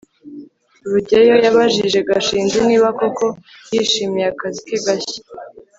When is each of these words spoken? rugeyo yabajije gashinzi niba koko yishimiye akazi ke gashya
rugeyo 0.91 1.35
yabajije 1.45 1.99
gashinzi 2.09 2.57
niba 2.67 2.87
koko 2.99 3.25
yishimiye 3.73 4.27
akazi 4.33 4.59
ke 4.67 4.77
gashya 4.85 5.19